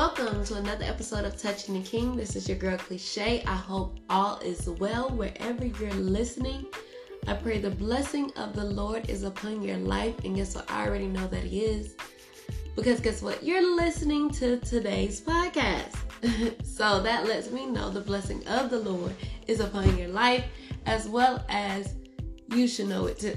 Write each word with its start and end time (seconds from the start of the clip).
Welcome 0.00 0.42
to 0.46 0.54
another 0.54 0.86
episode 0.86 1.26
of 1.26 1.36
Touching 1.36 1.74
the 1.74 1.86
King. 1.86 2.16
This 2.16 2.34
is 2.34 2.48
your 2.48 2.56
girl 2.56 2.78
Cliche. 2.78 3.44
I 3.46 3.54
hope 3.54 3.98
all 4.08 4.38
is 4.38 4.66
well 4.66 5.10
wherever 5.10 5.66
you're 5.66 5.92
listening. 5.92 6.64
I 7.26 7.34
pray 7.34 7.58
the 7.58 7.68
blessing 7.68 8.32
of 8.36 8.56
the 8.56 8.64
Lord 8.64 9.10
is 9.10 9.24
upon 9.24 9.60
your 9.60 9.76
life. 9.76 10.14
And 10.24 10.36
guess 10.36 10.54
what? 10.54 10.70
I 10.70 10.86
already 10.86 11.06
know 11.06 11.26
that 11.26 11.44
He 11.44 11.66
is. 11.66 11.96
Because 12.74 12.98
guess 13.00 13.20
what? 13.20 13.44
You're 13.44 13.76
listening 13.76 14.30
to 14.30 14.56
today's 14.60 15.20
podcast. 15.20 15.94
so 16.64 17.02
that 17.02 17.26
lets 17.26 17.50
me 17.50 17.66
know 17.66 17.90
the 17.90 18.00
blessing 18.00 18.42
of 18.46 18.70
the 18.70 18.78
Lord 18.78 19.14
is 19.48 19.60
upon 19.60 19.98
your 19.98 20.08
life 20.08 20.46
as 20.86 21.10
well 21.10 21.44
as 21.50 21.92
you 22.48 22.66
should 22.68 22.88
know 22.88 23.04
it 23.04 23.18
too. 23.18 23.36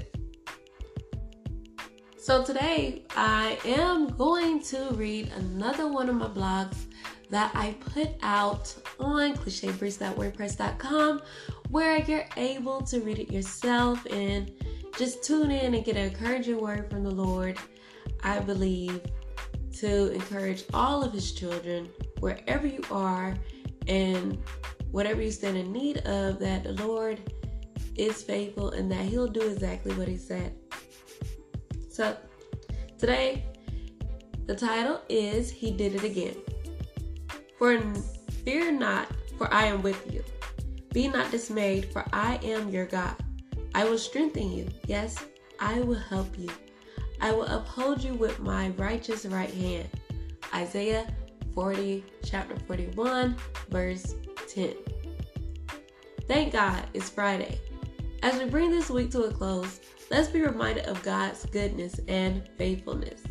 So 2.24 2.42
today 2.42 3.02
I 3.14 3.58
am 3.66 4.08
going 4.16 4.62
to 4.62 4.88
read 4.94 5.30
another 5.36 5.86
one 5.88 6.08
of 6.08 6.14
my 6.14 6.28
blogs 6.28 6.86
that 7.28 7.50
I 7.54 7.76
put 7.92 8.12
out 8.22 8.74
on 8.98 9.36
clichébriefs.wordpress.com 9.36 11.20
where 11.68 11.98
you're 11.98 12.24
able 12.38 12.80
to 12.80 13.00
read 13.00 13.18
it 13.18 13.30
yourself 13.30 14.06
and 14.06 14.50
just 14.96 15.22
tune 15.22 15.50
in 15.50 15.74
and 15.74 15.84
get 15.84 15.98
an 15.98 16.06
encouraging 16.06 16.58
word 16.58 16.88
from 16.88 17.04
the 17.04 17.10
Lord. 17.10 17.58
I 18.22 18.38
believe 18.38 19.02
to 19.80 20.10
encourage 20.14 20.64
all 20.72 21.04
of 21.04 21.12
his 21.12 21.30
children 21.32 21.90
wherever 22.20 22.66
you 22.66 22.80
are 22.90 23.36
and 23.86 24.42
whatever 24.92 25.20
you 25.20 25.30
stand 25.30 25.58
in 25.58 25.70
need 25.70 25.98
of 26.06 26.38
that 26.38 26.64
the 26.64 26.72
Lord 26.72 27.20
is 27.96 28.22
faithful 28.22 28.70
and 28.70 28.90
that 28.90 29.04
he'll 29.04 29.28
do 29.28 29.42
exactly 29.42 29.92
what 29.92 30.08
he 30.08 30.16
said. 30.16 30.54
So, 31.94 32.16
today, 32.98 33.44
the 34.46 34.56
title 34.56 35.00
is 35.08 35.48
He 35.48 35.70
Did 35.70 35.94
It 35.94 36.02
Again. 36.02 36.34
For 37.56 37.80
fear 38.44 38.72
not, 38.72 39.06
for 39.38 39.46
I 39.54 39.66
am 39.66 39.80
with 39.80 40.12
you. 40.12 40.24
Be 40.92 41.06
not 41.06 41.30
dismayed, 41.30 41.92
for 41.92 42.04
I 42.12 42.40
am 42.42 42.68
your 42.68 42.86
God. 42.86 43.14
I 43.76 43.84
will 43.84 43.96
strengthen 43.96 44.50
you. 44.50 44.66
Yes, 44.88 45.24
I 45.60 45.82
will 45.82 45.94
help 45.94 46.36
you. 46.36 46.50
I 47.20 47.30
will 47.30 47.46
uphold 47.46 48.02
you 48.02 48.14
with 48.14 48.40
my 48.40 48.70
righteous 48.70 49.24
right 49.26 49.54
hand. 49.54 49.88
Isaiah 50.52 51.06
40, 51.54 52.04
chapter 52.24 52.56
41, 52.66 53.36
verse 53.70 54.16
10. 54.48 54.74
Thank 56.26 56.54
God 56.54 56.88
it's 56.92 57.08
Friday. 57.08 57.60
As 58.24 58.36
we 58.36 58.46
bring 58.46 58.72
this 58.72 58.90
week 58.90 59.12
to 59.12 59.24
a 59.24 59.30
close, 59.30 59.78
let's 60.10 60.28
be 60.28 60.42
reminded 60.42 60.86
of 60.86 61.02
God's 61.02 61.46
goodness 61.46 62.00
and 62.08 62.48
faithfulness. 62.56 63.22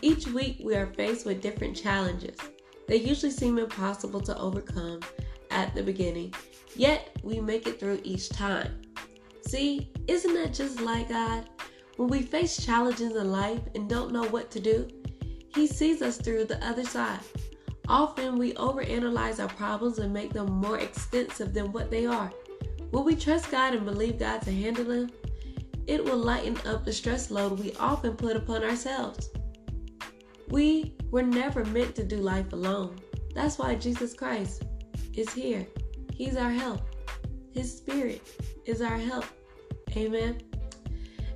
Each 0.00 0.26
week, 0.26 0.60
we 0.64 0.74
are 0.74 0.86
faced 0.86 1.26
with 1.26 1.40
different 1.40 1.76
challenges. 1.76 2.36
They 2.88 2.96
usually 2.96 3.32
seem 3.32 3.58
impossible 3.58 4.20
to 4.22 4.38
overcome 4.38 5.00
at 5.50 5.74
the 5.74 5.82
beginning, 5.82 6.34
yet 6.74 7.16
we 7.22 7.40
make 7.40 7.66
it 7.66 7.78
through 7.78 8.00
each 8.02 8.28
time. 8.28 8.82
See, 9.46 9.92
isn't 10.08 10.34
that 10.34 10.54
just 10.54 10.80
like 10.80 11.08
God? 11.08 11.48
When 11.96 12.08
we 12.08 12.22
face 12.22 12.64
challenges 12.64 13.14
in 13.14 13.30
life 13.30 13.60
and 13.74 13.88
don't 13.88 14.12
know 14.12 14.24
what 14.24 14.50
to 14.52 14.60
do, 14.60 14.88
He 15.54 15.66
sees 15.66 16.02
us 16.02 16.16
through 16.16 16.46
the 16.46 16.64
other 16.66 16.84
side. 16.84 17.20
Often 17.88 18.38
we 18.38 18.54
overanalyze 18.54 19.40
our 19.40 19.48
problems 19.48 19.98
and 19.98 20.12
make 20.12 20.32
them 20.32 20.50
more 20.50 20.78
extensive 20.78 21.52
than 21.52 21.72
what 21.72 21.90
they 21.90 22.06
are. 22.06 22.32
Will 22.92 23.04
we 23.04 23.16
trust 23.16 23.50
God 23.50 23.74
and 23.74 23.84
believe 23.84 24.18
God 24.18 24.42
to 24.42 24.52
handle 24.52 24.84
them? 24.84 25.10
It 25.86 26.04
will 26.04 26.18
lighten 26.18 26.56
up 26.66 26.84
the 26.84 26.92
stress 26.92 27.30
load 27.30 27.58
we 27.58 27.72
often 27.74 28.16
put 28.16 28.36
upon 28.36 28.62
ourselves. 28.62 29.30
We 30.48 30.94
were 31.10 31.22
never 31.22 31.64
meant 31.64 31.94
to 31.96 32.04
do 32.04 32.16
life 32.16 32.52
alone. 32.52 33.00
That's 33.34 33.58
why 33.58 33.74
Jesus 33.74 34.14
Christ 34.14 34.64
is 35.14 35.32
here. 35.32 35.66
He's 36.14 36.36
our 36.36 36.50
help. 36.50 36.80
His 37.52 37.76
Spirit 37.76 38.22
is 38.64 38.80
our 38.80 38.96
help. 38.96 39.24
Amen. 39.96 40.40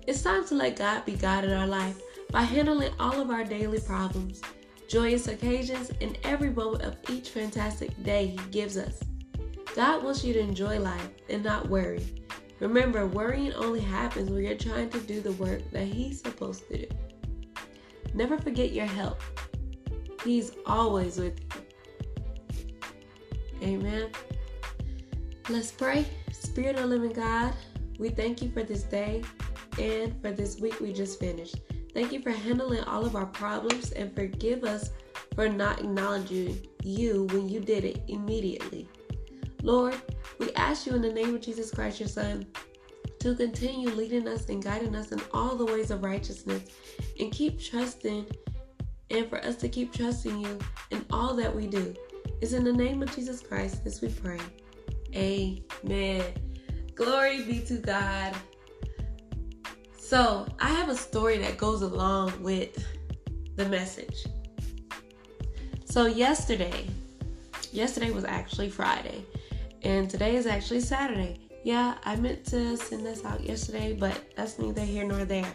It's 0.06 0.22
time 0.22 0.46
to 0.48 0.54
let 0.54 0.76
God 0.76 1.04
be 1.04 1.16
God 1.16 1.44
in 1.44 1.52
our 1.52 1.66
life 1.66 2.00
by 2.30 2.42
handling 2.42 2.92
all 3.00 3.20
of 3.20 3.30
our 3.30 3.44
daily 3.44 3.80
problems, 3.80 4.40
joyous 4.88 5.28
occasions, 5.28 5.90
and 6.00 6.18
every 6.22 6.50
moment 6.50 6.82
of 6.82 6.96
each 7.10 7.30
fantastic 7.30 7.90
day 8.04 8.28
He 8.28 8.50
gives 8.50 8.76
us. 8.76 9.00
God 9.74 10.04
wants 10.04 10.24
you 10.24 10.32
to 10.32 10.40
enjoy 10.40 10.78
life 10.78 11.10
and 11.28 11.42
not 11.42 11.68
worry. 11.68 12.15
Remember, 12.60 13.06
worrying 13.06 13.52
only 13.54 13.80
happens 13.80 14.30
when 14.30 14.42
you're 14.42 14.56
trying 14.56 14.90
to 14.90 15.00
do 15.00 15.20
the 15.20 15.32
work 15.32 15.62
that 15.72 15.84
He's 15.84 16.20
supposed 16.20 16.68
to 16.68 16.86
do. 16.86 16.94
Never 18.14 18.38
forget 18.38 18.72
your 18.72 18.86
help. 18.86 19.20
He's 20.24 20.52
always 20.64 21.18
with 21.18 21.38
you. 23.60 23.68
Amen. 23.68 24.10
Let's 25.48 25.70
pray. 25.70 26.06
Spirit 26.32 26.78
of 26.78 26.86
living 26.86 27.12
God, 27.12 27.54
we 27.98 28.08
thank 28.08 28.42
you 28.42 28.50
for 28.50 28.62
this 28.62 28.82
day 28.82 29.22
and 29.78 30.20
for 30.22 30.32
this 30.32 30.58
week 30.58 30.80
we 30.80 30.92
just 30.92 31.20
finished. 31.20 31.56
Thank 31.92 32.12
you 32.12 32.20
for 32.20 32.30
handling 32.30 32.82
all 32.84 33.04
of 33.04 33.16
our 33.16 33.26
problems 33.26 33.92
and 33.92 34.14
forgive 34.14 34.64
us 34.64 34.90
for 35.34 35.48
not 35.48 35.80
acknowledging 35.80 36.66
you 36.82 37.24
when 37.30 37.48
you 37.48 37.60
did 37.60 37.84
it 37.84 38.02
immediately. 38.08 38.88
Lord, 39.62 39.94
we 40.38 40.52
ask 40.52 40.86
you 40.86 40.94
in 40.94 41.02
the 41.02 41.12
name 41.12 41.34
of 41.34 41.40
Jesus 41.40 41.70
Christ, 41.70 42.00
your 42.00 42.08
Son, 42.08 42.46
to 43.20 43.34
continue 43.34 43.88
leading 43.90 44.28
us 44.28 44.48
and 44.48 44.62
guiding 44.62 44.94
us 44.94 45.12
in 45.12 45.20
all 45.32 45.56
the 45.56 45.64
ways 45.64 45.90
of 45.90 46.02
righteousness 46.02 46.62
and 47.18 47.32
keep 47.32 47.60
trusting 47.60 48.26
and 49.10 49.28
for 49.28 49.38
us 49.44 49.56
to 49.56 49.68
keep 49.68 49.92
trusting 49.92 50.38
you 50.38 50.58
in 50.90 51.04
all 51.10 51.34
that 51.34 51.54
we 51.54 51.66
do. 51.66 51.94
It's 52.40 52.52
in 52.52 52.64
the 52.64 52.72
name 52.72 53.02
of 53.02 53.14
Jesus 53.14 53.40
Christ 53.40 53.82
as 53.86 54.00
we 54.00 54.08
pray. 54.08 54.40
Amen. 55.14 56.24
Glory 56.94 57.42
be 57.42 57.60
to 57.60 57.78
God. 57.78 58.34
So, 59.98 60.46
I 60.60 60.68
have 60.70 60.88
a 60.88 60.94
story 60.94 61.38
that 61.38 61.56
goes 61.58 61.82
along 61.82 62.42
with 62.42 62.84
the 63.56 63.68
message. 63.68 64.26
So, 65.84 66.06
yesterday, 66.06 66.86
yesterday 67.72 68.10
was 68.10 68.24
actually 68.24 68.70
Friday, 68.70 69.24
and 69.82 70.08
today 70.08 70.36
is 70.36 70.46
actually 70.46 70.80
Saturday. 70.80 71.40
Yeah, 71.64 71.96
I 72.04 72.16
meant 72.16 72.44
to 72.46 72.76
send 72.76 73.04
this 73.04 73.24
out 73.24 73.42
yesterday, 73.42 73.96
but 73.98 74.20
that's 74.36 74.58
neither 74.58 74.82
here 74.82 75.04
nor 75.04 75.24
there. 75.24 75.52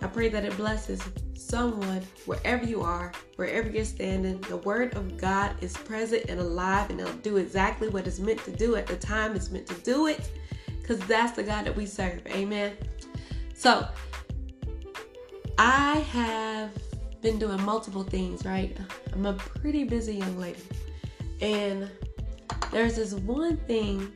I 0.00 0.06
pray 0.06 0.28
that 0.28 0.44
it 0.44 0.56
blesses 0.56 1.02
someone 1.34 2.02
wherever 2.26 2.64
you 2.64 2.82
are, 2.82 3.12
wherever 3.36 3.68
you're 3.68 3.84
standing. 3.84 4.40
The 4.42 4.56
Word 4.58 4.96
of 4.96 5.16
God 5.16 5.56
is 5.60 5.76
present 5.76 6.26
and 6.28 6.40
alive, 6.40 6.90
and 6.90 7.00
it'll 7.00 7.12
do 7.14 7.36
exactly 7.36 7.88
what 7.88 8.06
it's 8.06 8.18
meant 8.18 8.44
to 8.44 8.52
do 8.52 8.76
at 8.76 8.86
the 8.86 8.96
time 8.96 9.36
it's 9.36 9.50
meant 9.50 9.66
to 9.68 9.74
do 9.82 10.06
it, 10.06 10.30
because 10.80 10.98
that's 11.06 11.32
the 11.32 11.42
God 11.42 11.66
that 11.66 11.76
we 11.76 11.86
serve. 11.86 12.26
Amen. 12.28 12.76
So, 13.54 13.86
I 15.58 15.98
have 15.98 16.70
been 17.20 17.38
doing 17.38 17.62
multiple 17.62 18.02
things, 18.02 18.44
right? 18.44 18.76
I'm 19.12 19.26
a 19.26 19.34
pretty 19.34 19.84
busy 19.84 20.16
young 20.16 20.38
lady. 20.38 20.62
And 21.40 21.88
there's 22.72 22.96
this 22.96 23.12
one 23.12 23.58
thing 23.58 24.10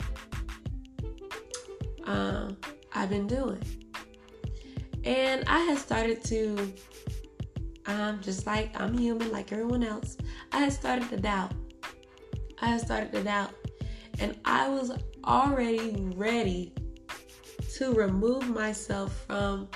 um, 2.04 2.56
I've 2.92 3.10
been 3.10 3.26
doing. 3.26 3.62
And 5.04 5.44
I 5.46 5.60
had 5.60 5.78
started 5.78 6.24
to, 6.24 6.74
um, 7.84 8.20
just 8.22 8.46
like 8.46 8.78
I'm 8.80 8.96
human, 8.96 9.30
like 9.30 9.52
everyone 9.52 9.84
else, 9.84 10.16
I 10.52 10.60
had 10.60 10.72
started 10.72 11.08
to 11.10 11.18
doubt. 11.18 11.52
I 12.60 12.68
had 12.68 12.80
started 12.80 13.12
to 13.12 13.22
doubt. 13.22 13.50
And 14.18 14.36
I 14.46 14.68
was 14.68 14.90
already 15.24 16.10
ready 16.16 16.72
to 17.74 17.92
remove 17.92 18.48
myself 18.48 19.24
from 19.26 19.68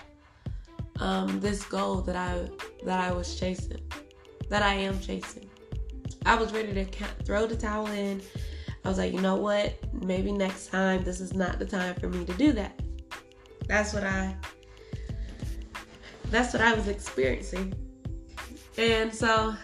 um, 1.01 1.39
this 1.41 1.65
goal 1.65 2.01
that 2.03 2.17
I 2.17 2.49
that 2.85 2.99
I 2.99 3.13
was 3.13 3.39
chasing, 3.39 3.81
that 4.49 4.63
I 4.63 4.75
am 4.75 4.99
chasing. 5.01 5.49
I 6.25 6.35
was 6.35 6.53
ready 6.53 6.73
to 6.73 6.85
throw 7.25 7.47
the 7.47 7.57
towel 7.57 7.87
in 7.89 8.23
I 8.85 8.89
was 8.89 8.99
like, 8.99 9.13
you 9.13 9.21
know 9.21 9.37
what? 9.37 9.75
Maybe 9.93 10.33
next 10.33 10.69
time 10.69 11.05
this 11.05 11.21
is 11.21 11.35
not 11.35 11.59
the 11.59 11.67
time 11.67 11.95
for 11.97 12.09
me 12.09 12.25
to 12.25 12.33
do 12.35 12.53
that. 12.53 12.81
That's 13.67 13.93
what 13.93 14.05
I 14.05 14.35
that's 16.31 16.53
what 16.53 16.63
I 16.63 16.75
was 16.75 16.89
experiencing. 16.89 17.75
And 18.79 19.15
so 19.15 19.55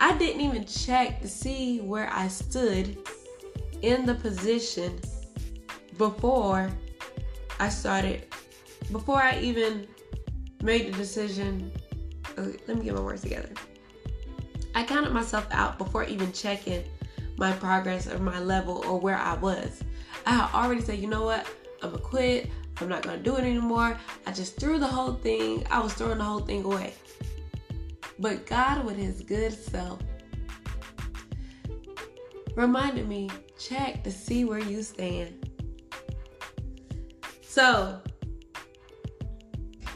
I 0.00 0.16
didn't 0.18 0.42
even 0.42 0.64
check 0.64 1.20
to 1.22 1.28
see 1.28 1.80
where 1.80 2.10
I 2.12 2.28
stood 2.28 2.98
in 3.80 4.06
the 4.06 4.14
position 4.14 5.00
before 5.98 6.70
I 7.58 7.68
started 7.68 8.26
before 8.90 9.22
I 9.22 9.38
even 9.40 9.86
made 10.62 10.92
the 10.92 10.96
decision. 10.96 11.72
Okay, 12.38 12.58
let 12.66 12.78
me 12.78 12.84
get 12.84 12.94
my 12.94 13.00
words 13.00 13.22
together. 13.22 13.50
I 14.74 14.84
counted 14.84 15.12
myself 15.12 15.46
out 15.50 15.78
before 15.78 16.04
even 16.04 16.32
checking 16.32 16.84
my 17.36 17.52
progress 17.52 18.06
or 18.06 18.18
my 18.18 18.40
level 18.40 18.84
or 18.86 18.98
where 18.98 19.16
I 19.16 19.34
was. 19.34 19.82
I 20.26 20.32
had 20.32 20.54
already 20.54 20.80
said, 20.80 20.98
you 20.98 21.08
know 21.08 21.24
what? 21.24 21.46
I'm 21.82 21.90
gonna 21.90 22.02
quit. 22.02 22.50
I'm 22.80 22.88
not 22.88 23.02
gonna 23.02 23.18
do 23.18 23.36
it 23.36 23.44
anymore. 23.44 23.98
I 24.26 24.32
just 24.32 24.58
threw 24.58 24.78
the 24.78 24.86
whole 24.86 25.14
thing. 25.14 25.66
I 25.70 25.80
was 25.80 25.94
throwing 25.94 26.18
the 26.18 26.24
whole 26.24 26.40
thing 26.40 26.64
away. 26.64 26.94
But 28.18 28.46
God, 28.46 28.84
with 28.84 28.96
His 28.96 29.22
good 29.22 29.52
self, 29.52 30.00
reminded 32.54 33.08
me 33.08 33.30
check 33.58 34.04
to 34.04 34.10
see 34.10 34.44
where 34.44 34.60
you 34.60 34.82
stand. 34.82 35.50
So, 37.42 38.00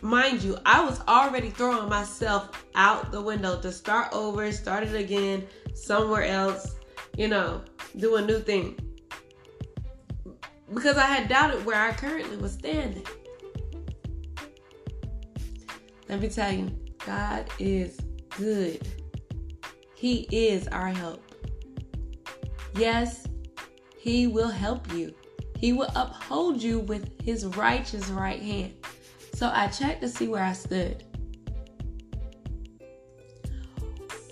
mind 0.02 0.42
you, 0.42 0.58
I 0.66 0.84
was 0.84 1.00
already 1.08 1.50
throwing 1.50 1.88
myself 1.88 2.66
out 2.74 3.10
the 3.12 3.20
window 3.20 3.60
to 3.60 3.72
start 3.72 4.12
over, 4.12 4.50
start 4.52 4.84
it 4.84 4.94
again 4.94 5.46
somewhere 5.74 6.24
else, 6.24 6.75
you 7.16 7.28
know, 7.28 7.62
do 7.96 8.16
a 8.16 8.22
new 8.22 8.40
thing. 8.40 8.78
Because 10.72 10.96
I 10.96 11.06
had 11.06 11.28
doubted 11.28 11.64
where 11.64 11.80
I 11.80 11.92
currently 11.92 12.36
was 12.36 12.52
standing. 12.52 13.06
Let 16.08 16.20
me 16.20 16.28
tell 16.28 16.52
you, 16.52 16.70
God 17.04 17.48
is 17.58 17.98
good. 18.36 18.86
He 19.94 20.28
is 20.30 20.68
our 20.68 20.88
help. 20.88 21.22
Yes, 22.76 23.26
He 23.96 24.26
will 24.26 24.48
help 24.48 24.92
you. 24.92 25.14
He 25.56 25.72
will 25.72 25.90
uphold 25.96 26.62
you 26.62 26.80
with 26.80 27.22
His 27.22 27.46
righteous 27.46 28.08
right 28.08 28.42
hand. 28.42 28.74
So 29.34 29.50
I 29.52 29.68
checked 29.68 30.02
to 30.02 30.08
see 30.08 30.28
where 30.28 30.42
I 30.42 30.52
stood. 30.52 31.04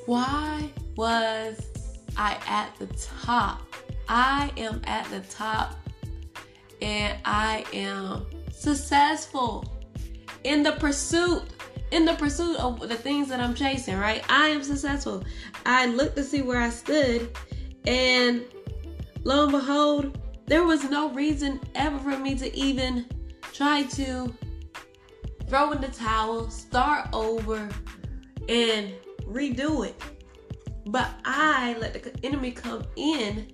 Why 0.07 0.71
was 0.97 1.74
I 2.17 2.39
at 2.47 2.75
the 2.79 2.87
top? 3.25 3.63
I 4.09 4.53
am 4.57 4.83
at 4.85 5.09
the 5.11 5.21
top 5.21 5.77
and 6.83 7.19
I 7.25 7.65
am 7.73 8.27
successful 8.53 9.65
in 10.45 10.63
the 10.63 10.73
pursuit 10.73 11.43
in 11.91 12.05
the 12.05 12.15
pursuit 12.15 12.57
of 12.57 12.81
the 12.81 12.97
things 12.97 13.29
that 13.29 13.39
I'm 13.41 13.55
chasing, 13.55 13.97
right? 13.97 14.25
I 14.29 14.49
am 14.49 14.65
successful. 14.65 15.23
I 15.65 15.87
looked 15.87 16.17
to 16.17 16.25
see 16.25 16.43
where 16.43 16.61
I 16.61 16.71
stood, 16.71 17.31
and 17.87 18.45
lo 19.23 19.45
and 19.45 19.53
behold, 19.53 20.19
there 20.47 20.65
was 20.65 20.83
no 20.91 21.11
reason 21.11 21.61
ever 21.77 21.99
for 21.99 22.19
me 22.19 22.35
to 22.35 22.55
even 22.57 23.07
try 23.53 23.85
to 23.85 24.35
throw 25.47 25.71
in 25.71 25.81
the 25.81 25.89
towel, 25.89 26.51
start 26.51 27.09
over, 27.13 27.69
and 28.49 28.93
redo 29.29 29.87
it. 29.87 29.95
But 30.87 31.09
I 31.25 31.77
let 31.79 31.95
the 31.95 32.27
enemy 32.27 32.51
come 32.51 32.85
in 32.97 33.53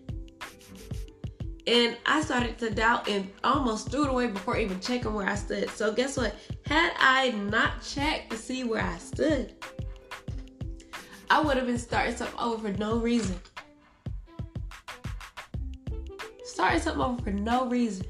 and 1.66 1.96
I 2.06 2.20
started 2.22 2.58
to 2.58 2.70
doubt 2.70 3.08
and 3.08 3.30
almost 3.44 3.90
threw 3.90 4.04
it 4.04 4.10
away 4.10 4.26
before 4.26 4.56
even 4.56 4.80
checking 4.80 5.14
where 5.14 5.28
I 5.28 5.36
stood. 5.36 5.70
So, 5.70 5.92
guess 5.92 6.16
what? 6.16 6.34
Had 6.66 6.92
I 6.98 7.30
not 7.30 7.82
checked 7.82 8.30
to 8.30 8.36
see 8.36 8.64
where 8.64 8.82
I 8.82 8.98
stood, 8.98 9.54
I 11.30 11.40
would 11.40 11.56
have 11.56 11.66
been 11.66 11.78
starting 11.78 12.16
something 12.16 12.38
over 12.40 12.72
for 12.72 12.78
no 12.78 12.98
reason. 12.98 13.38
Starting 16.44 16.80
something 16.80 17.02
over 17.02 17.22
for 17.22 17.30
no 17.30 17.68
reason. 17.68 18.06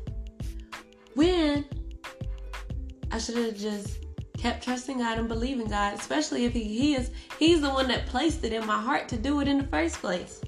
When 1.14 1.66
I 3.10 3.18
should 3.18 3.36
have 3.36 3.56
just 3.56 3.99
kept 4.40 4.64
trusting 4.64 4.98
God 4.98 5.18
and 5.18 5.28
believing 5.28 5.66
God, 5.66 5.98
especially 5.98 6.46
if 6.46 6.54
he, 6.54 6.94
is 6.94 7.10
He's 7.38 7.60
the 7.60 7.68
one 7.68 7.88
that 7.88 8.06
placed 8.06 8.42
it 8.42 8.52
in 8.54 8.66
my 8.66 8.80
heart 8.80 9.06
to 9.10 9.16
do 9.16 9.40
it 9.40 9.48
in 9.48 9.58
the 9.58 9.66
first 9.66 9.96
place. 9.96 10.40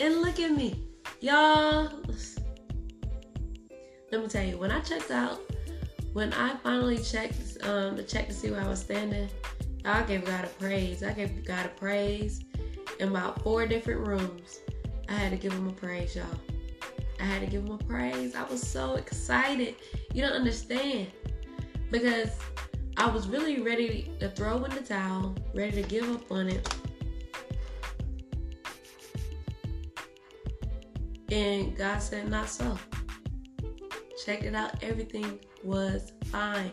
And 0.00 0.20
look 0.22 0.40
at 0.40 0.50
me. 0.50 0.82
Y'all, 1.20 1.90
let 4.10 4.20
me 4.20 4.28
tell 4.28 4.44
you, 4.44 4.58
when 4.58 4.70
I 4.70 4.80
checked 4.80 5.10
out, 5.10 5.40
when 6.12 6.32
I 6.32 6.56
finally 6.56 6.98
checked 6.98 7.58
um, 7.62 7.98
check 8.06 8.26
to 8.28 8.34
see 8.34 8.50
where 8.50 8.60
I 8.60 8.68
was 8.68 8.80
standing, 8.80 9.28
I 9.84 10.02
gave 10.02 10.24
God 10.24 10.44
a 10.44 10.48
praise. 10.48 11.02
I 11.02 11.12
gave 11.12 11.44
God 11.44 11.66
a 11.66 11.68
praise 11.70 12.42
in 12.98 13.08
about 13.08 13.42
four 13.42 13.66
different 13.66 14.06
rooms. 14.06 14.60
I 15.08 15.12
had 15.12 15.30
to 15.30 15.36
give 15.36 15.52
him 15.52 15.68
a 15.68 15.72
praise, 15.72 16.16
y'all. 16.16 16.26
I 17.20 17.24
had 17.24 17.40
to 17.40 17.46
give 17.46 17.64
him 17.64 17.72
a 17.72 17.78
praise. 17.78 18.34
I 18.34 18.44
was 18.44 18.66
so 18.66 18.94
excited. 18.94 19.76
You 20.12 20.22
don't 20.22 20.32
understand. 20.32 21.08
Because 21.90 22.30
I 22.96 23.08
was 23.08 23.28
really 23.28 23.60
ready 23.60 24.10
to 24.20 24.28
throw 24.30 24.64
in 24.64 24.70
the 24.74 24.80
towel, 24.80 25.34
ready 25.54 25.82
to 25.82 25.88
give 25.88 26.10
up 26.10 26.30
on 26.30 26.48
it. 26.48 26.74
And 31.30 31.76
God 31.76 31.98
said, 31.98 32.28
Not 32.28 32.48
so. 32.48 32.78
Checked 34.24 34.44
it 34.44 34.54
out. 34.54 34.82
Everything 34.82 35.38
was 35.62 36.12
fine. 36.26 36.72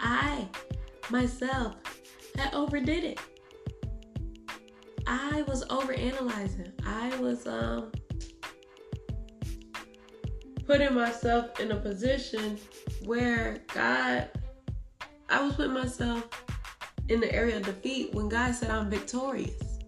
I 0.00 0.48
myself 1.10 1.76
had 2.36 2.52
overdid 2.54 3.04
it. 3.04 3.20
I 5.06 5.42
was 5.42 5.64
overanalyzing. 5.66 6.72
I 6.86 7.16
was 7.20 7.46
um 7.46 7.92
putting 10.66 10.94
myself 10.94 11.60
in 11.60 11.70
a 11.72 11.76
position 11.76 12.58
where 13.04 13.62
God 13.74 14.28
I 15.28 15.42
was 15.42 15.54
putting 15.54 15.72
myself 15.72 16.28
in 17.08 17.20
the 17.20 17.32
area 17.34 17.56
of 17.56 17.62
defeat 17.62 18.14
when 18.14 18.28
God 18.28 18.54
said 18.54 18.70
I'm 18.70 18.90
victorious. 18.90 19.78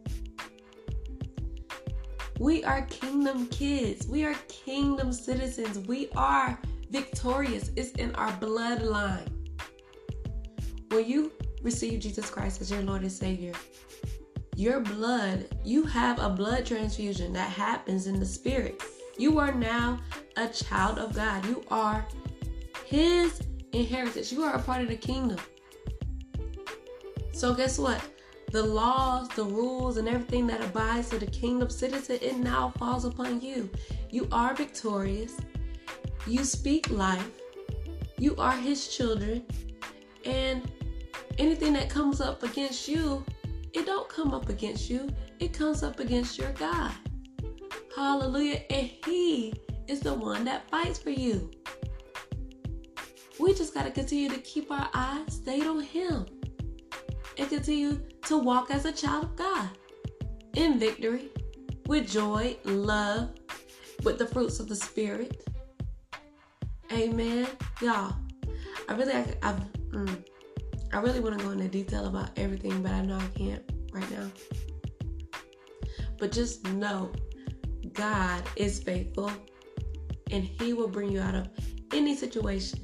We 2.39 2.65
are 2.65 2.83
kingdom 2.83 3.47
kids. 3.49 4.07
We 4.07 4.25
are 4.25 4.35
kingdom 4.49 5.13
citizens. 5.13 5.79
We 5.87 6.11
are 6.17 6.59
victorious. 6.91 7.71
It's 7.77 7.93
in 7.93 8.15
our 8.15 8.33
bloodline. 8.33 9.29
When 10.91 11.07
you 11.07 11.33
receive 11.63 12.01
Jesus 12.01 12.31
Christ 12.31 12.61
as 12.61 12.71
your 12.71 12.83
Lord 12.83 13.03
and 13.03 13.13
Savior, 13.13 13.53
your 14.55 14.81
blood, 14.81 15.47
you 15.65 15.85
have 15.85 16.19
a 16.19 16.31
blood 16.31 16.67
transfusion 16.67 17.33
that 17.35 17.51
happens 17.51 18.07
in 18.07 18.19
the 18.21 18.27
spirit. 18.27 18.83
You 19.19 19.39
are 19.39 19.53
now 19.53 19.99
a 20.37 20.49
child 20.49 20.99
of 20.99 21.15
God. 21.15 21.45
You 21.47 21.65
are 21.71 22.07
His 22.85 23.41
inheritance. 23.73 24.33
You 24.33 24.43
are 24.43 24.55
a 24.55 24.63
part 24.63 24.83
of 24.83 24.89
the 24.89 24.97
kingdom. 24.97 25.39
So, 27.33 27.55
guess 27.55 27.79
what? 27.79 28.03
the 28.53 28.63
laws, 28.63 29.29
the 29.31 29.45
rules, 29.45 29.97
and 29.97 30.09
everything 30.09 30.47
that 30.47 30.63
abides 30.63 31.11
to 31.11 31.19
the 31.19 31.27
kingdom 31.27 31.69
citizen, 31.69 32.19
it 32.23 32.39
now 32.39 32.73
falls 32.79 33.05
upon 33.05 33.41
you. 33.41 33.69
You 34.11 34.29
are 34.33 34.55
victorious. 34.55 35.37
You 36.27 36.45
speak 36.45 36.91
life. 36.91 37.29
You 38.19 38.37
are 38.37 38.57
his 38.57 38.89
children. 38.89 39.45
And 40.25 40.71
anything 41.39 41.73
that 41.75 41.91
comes 41.91 42.21
up 42.21 42.43
against 42.43 42.89
you, 42.89 43.25
it 43.73 43.85
don't 43.85 44.09
come 44.09 44.33
up 44.33 44.49
against 44.49 44.89
you. 44.89 45.09
It 45.39 45.53
comes 45.53 45.83
up 45.83 46.01
against 46.01 46.39
your 46.39 46.53
God. 46.53 46.93
Hallelujah. 47.97 48.61
And 48.69 48.91
he 49.07 49.55
is 49.89 50.01
the 50.01 50.13
one 50.13 50.45
that 50.45 50.69
fights 50.71 50.99
for 50.99 51.09
you. 51.09 51.51
We 53.41 53.55
just 53.55 53.73
got 53.73 53.85
to 53.85 53.91
continue 53.91 54.29
to 54.29 54.39
keep 54.39 54.71
our 54.71 54.91
eyes 54.93 55.33
stayed 55.33 55.67
on 55.67 55.81
him 55.81 56.27
and 57.39 57.49
continue 57.49 58.03
to 58.25 58.37
walk 58.37 58.71
as 58.71 58.85
a 58.85 58.93
child 58.93 59.25
of 59.25 59.37
God 59.37 59.71
in 60.57 60.79
victory, 60.79 61.31
with 61.87 62.07
joy, 62.07 62.57
love, 62.65 63.31
with 64.03 64.19
the 64.19 64.27
fruits 64.27 64.61
of 64.61 64.69
the 64.69 64.77
Spirit. 64.77 65.49
Amen. 66.93 67.47
Y'all, 67.81 68.15
I 68.91 68.95
really, 68.95 69.13
I, 69.15 69.25
I, 69.43 69.53
mm, 69.91 70.25
I 70.93 70.99
really 70.99 71.21
want 71.21 71.39
to 71.39 71.45
go 71.45 71.51
into 71.51 71.69
detail 71.69 72.07
about 72.07 72.31
everything, 72.39 72.83
but 72.83 72.93
I 72.93 73.01
know 73.03 73.17
I 73.17 73.39
can't 73.39 73.63
right 73.93 74.11
now. 74.11 74.31
But 76.19 76.33
just 76.33 76.65
know 76.69 77.11
God 77.97 78.43
is 78.57 78.79
faithful 78.83 79.31
and 80.31 80.45
He 80.45 80.73
will 80.73 80.89
bring 80.89 81.11
you 81.11 81.21
out 81.21 81.35
of 81.35 81.49
any 81.93 82.15
situation. 82.15 82.81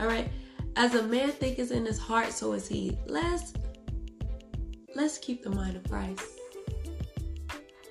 All 0.00 0.06
right. 0.06 0.30
As 0.76 0.94
a 0.94 1.02
man 1.04 1.30
thinketh 1.30 1.70
in 1.70 1.86
his 1.86 1.98
heart, 1.98 2.32
so 2.32 2.52
is 2.52 2.66
he. 2.66 2.98
Let's 3.06 3.52
let's 4.96 5.18
keep 5.18 5.44
the 5.44 5.50
mind 5.50 5.76
of 5.76 5.88
Christ. 5.88 6.24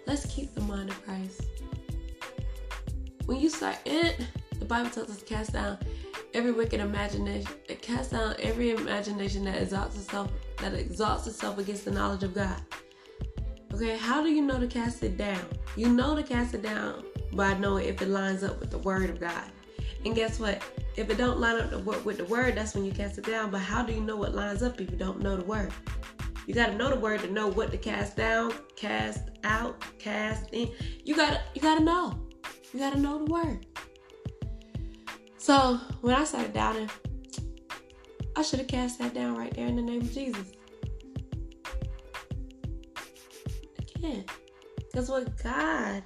Let's 0.06 0.26
keep 0.26 0.54
the 0.54 0.62
mind 0.62 0.90
of 0.90 1.02
Christ. 1.06 1.44
When 3.26 3.40
you 3.40 3.50
start 3.50 3.78
it, 3.86 4.28
the 4.60 4.66
Bible 4.66 4.90
tells 4.90 5.10
us 5.10 5.18
to 5.18 5.26
cast 5.26 5.54
down 5.54 5.78
every 6.34 6.52
wicked 6.52 6.82
imagination, 6.82 7.50
cast 7.82 8.12
down 8.12 8.36
every 8.40 8.72
imagination 8.72 9.46
that 9.46 9.62
exalts 9.62 9.96
itself 9.96 10.30
that 10.58 10.74
exalts 10.74 11.26
itself 11.26 11.58
against 11.60 11.86
the 11.86 11.92
knowledge 11.92 12.24
of 12.24 12.34
God. 12.34 12.60
Okay, 13.84 13.98
how 13.98 14.24
do 14.24 14.30
you 14.30 14.42
know 14.42 14.62
to 14.62 14.68
cast 14.68 15.04
it 15.04 15.18
down? 15.18 15.46
You 15.76 15.90
know 15.90 16.16
to 16.16 16.24
cast 16.24 16.54
it 16.54 16.62
down 16.62 17.04
by 17.34 17.54
knowing 17.56 17.86
if 17.86 18.02
it 18.02 18.08
lines 18.08 18.42
up 18.42 18.62
with 18.62 18.72
the 18.72 18.78
word 18.78 19.10
of 19.10 19.20
God. 19.20 19.44
And 20.06 20.16
guess 20.16 20.40
what? 20.40 20.64
If 20.96 21.10
it 21.10 21.18
don't 21.18 21.38
line 21.38 21.60
up 21.60 21.74
with 22.06 22.16
the 22.16 22.24
word, 22.24 22.56
that's 22.56 22.76
when 22.76 22.86
you 22.86 22.94
cast 22.94 23.18
it 23.18 23.26
down. 23.26 23.52
But 23.52 23.60
how 23.60 23.84
do 23.84 23.92
you 23.92 24.00
know 24.00 24.16
what 24.16 24.34
lines 24.34 24.64
up 24.64 24.80
if 24.80 24.90
you 24.90 24.96
don't 24.96 25.22
know 25.22 25.36
the 25.36 25.44
word? 25.44 25.74
You 26.48 26.54
got 26.54 26.68
to 26.68 26.76
know 26.76 26.92
the 26.92 27.00
word 27.00 27.20
to 27.24 27.30
know 27.30 27.50
what 27.50 27.72
to 27.72 27.78
cast 27.78 28.16
down, 28.16 28.54
cast 28.78 29.32
out, 29.44 29.84
cast 30.00 30.54
in. 30.54 30.72
You 31.04 31.18
got 31.18 31.32
to 31.32 31.42
you 31.54 31.60
got 31.60 31.80
to 31.80 31.84
know. 31.84 32.18
You 32.72 32.80
got 32.80 32.94
to 32.94 33.00
know 33.00 33.26
the 33.26 33.30
word. 33.30 33.66
So, 35.36 35.78
when 36.00 36.16
I 36.16 36.24
started 36.24 36.54
doubting, 36.54 36.90
I 38.38 38.44
should 38.44 38.60
have 38.60 38.70
cast 38.70 39.00
that 39.00 39.14
down 39.14 39.36
right 39.36 39.54
there 39.54 39.68
in 39.68 39.76
the 39.76 39.82
name 39.82 40.04
of 40.04 40.14
Jesus. 40.14 40.54
Because 44.04 45.10
what 45.10 45.42
God 45.42 46.04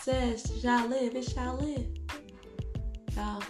says 0.00 0.60
shall 0.60 0.88
live, 0.88 1.14
it 1.14 1.28
shall 1.28 1.56
live. 1.56 1.86
Y'all, 3.16 3.42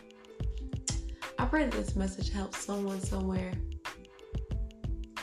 I 1.38 1.44
pray 1.46 1.64
that 1.64 1.72
this 1.72 1.96
message 1.96 2.30
helps 2.30 2.64
someone 2.64 3.00
somewhere. 3.00 3.52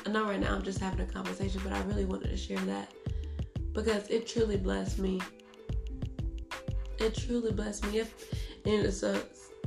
I 0.06 0.10
know 0.10 0.26
right 0.26 0.40
now 0.40 0.56
I'm 0.56 0.64
just 0.64 0.80
having 0.80 1.02
a 1.02 1.06
conversation, 1.06 1.62
but 1.64 1.74
I 1.74 1.82
really 1.84 2.06
wanted 2.06 2.30
to 2.30 2.38
share 2.38 2.60
that 2.60 2.92
because 3.74 4.08
it 4.10 4.28
truly 4.28 4.58
blessed 4.58 5.00
me. 5.00 5.22
It 7.00 7.16
truly 7.16 7.52
blessed 7.52 7.86
me. 7.88 8.00
If, 8.00 8.14
and 8.66 8.92
so 8.92 9.22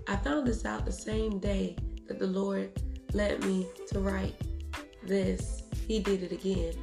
I 0.08 0.16
found 0.16 0.46
this 0.46 0.64
out 0.64 0.84
the 0.84 0.92
same 0.92 1.38
day 1.38 1.76
that 2.08 2.18
the 2.18 2.26
Lord 2.26 2.70
led 3.12 3.44
me 3.44 3.66
to 3.88 4.00
write 4.00 4.34
this. 5.02 5.62
He 5.86 6.00
did 6.00 6.22
it 6.22 6.32
again. 6.32 6.74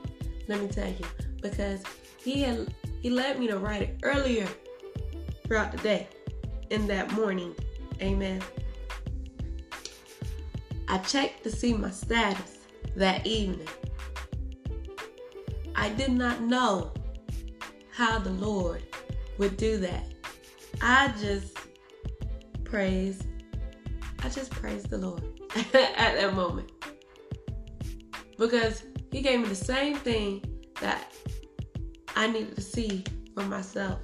Let 0.47 0.61
me 0.61 0.67
tell 0.67 0.87
you, 0.87 1.05
because 1.49 1.83
he 2.17 2.41
had 2.41 2.73
he 3.01 3.09
led 3.09 3.39
me 3.39 3.47
to 3.47 3.59
write 3.59 3.83
it 3.83 3.99
earlier 4.01 4.47
throughout 5.45 5.71
the 5.71 5.77
day 5.77 6.07
in 6.71 6.87
that 6.87 7.11
morning. 7.11 7.53
Amen. 8.01 8.41
I 10.87 10.97
checked 10.99 11.43
to 11.43 11.51
see 11.51 11.73
my 11.73 11.91
status 11.91 12.57
that 12.95 13.27
evening. 13.27 13.67
I 15.75 15.89
did 15.89 16.11
not 16.11 16.41
know 16.41 16.93
how 17.91 18.17
the 18.17 18.31
Lord 18.31 18.83
would 19.37 19.55
do 19.55 19.77
that. 19.77 20.05
I 20.81 21.13
just 21.21 21.57
praise, 22.63 23.21
I 24.23 24.29
just 24.29 24.49
praise 24.49 24.83
the 24.83 24.97
Lord 24.97 25.23
at 25.55 25.71
that 25.71 26.33
moment. 26.33 26.71
Because 28.37 28.83
He 29.11 29.21
gave 29.21 29.41
me 29.41 29.47
the 29.47 29.55
same 29.55 29.95
thing 29.95 30.43
that 30.81 31.13
I 32.15 32.27
needed 32.27 32.55
to 32.55 32.61
see 32.61 33.03
for 33.33 33.43
myself. 33.43 33.99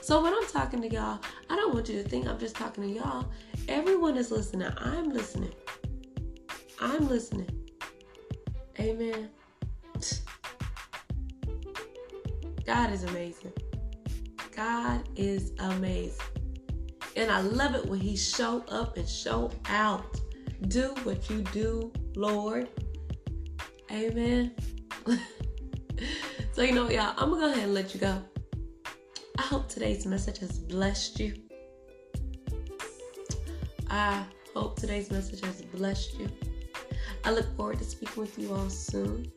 So 0.00 0.22
when 0.22 0.32
I'm 0.32 0.46
talking 0.46 0.80
to 0.82 0.88
y'all, 0.88 1.20
I 1.50 1.56
don't 1.56 1.74
want 1.74 1.88
you 1.88 2.02
to 2.02 2.08
think 2.08 2.26
I'm 2.26 2.38
just 2.38 2.56
talking 2.56 2.84
to 2.84 2.88
y'all. 2.88 3.26
Everyone 3.68 4.16
is 4.16 4.30
listening. 4.30 4.70
I'm 4.78 5.10
listening. 5.10 5.52
I'm 6.80 7.08
listening. 7.08 7.48
Amen. 8.78 9.30
God 12.64 12.92
is 12.92 13.04
amazing. 13.04 13.52
God 14.54 15.08
is 15.16 15.52
amazing. 15.58 16.24
And 17.16 17.30
I 17.30 17.40
love 17.40 17.74
it 17.74 17.86
when 17.86 18.00
he 18.00 18.16
show 18.16 18.64
up 18.68 18.96
and 18.96 19.08
show 19.08 19.50
out. 19.68 20.20
Do 20.68 20.94
what 21.04 21.28
you 21.30 21.42
do, 21.52 21.92
Lord. 22.14 22.68
Amen. 23.90 24.54
so 26.56 26.62
you 26.62 26.72
know, 26.72 26.88
y'all, 26.88 27.12
I'm 27.18 27.28
gonna 27.28 27.40
go 27.42 27.52
ahead 27.52 27.64
and 27.64 27.74
let 27.74 27.92
you 27.92 28.00
go. 28.00 28.18
I 29.36 29.42
hope 29.42 29.68
today's 29.68 30.06
message 30.06 30.38
has 30.38 30.58
blessed 30.58 31.20
you. 31.20 31.34
I 33.90 34.24
hope 34.54 34.80
today's 34.80 35.10
message 35.10 35.44
has 35.44 35.60
blessed 35.60 36.18
you. 36.18 36.30
I 37.24 37.32
look 37.32 37.54
forward 37.58 37.76
to 37.80 37.84
speaking 37.84 38.22
with 38.22 38.38
you 38.38 38.54
all 38.54 38.70
soon. 38.70 39.30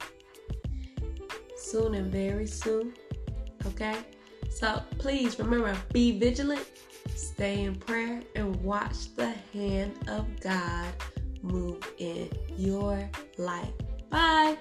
Soon 1.58 1.96
and 1.96 2.10
very 2.10 2.48
soon. 2.48 2.94
Okay? 3.66 3.98
So 4.50 4.82
please 4.98 5.38
remember 5.40 5.76
be 5.92 6.18
vigilant, 6.18 6.66
stay 7.16 7.64
in 7.64 7.76
prayer, 7.76 8.22
and 8.36 8.56
watch 8.64 9.14
the 9.18 9.32
hand 9.52 9.92
of 10.08 10.26
God 10.40 10.88
move 11.42 11.86
in 11.98 12.30
your 12.56 13.10
life. 13.38 13.74
Bye. 14.10 14.58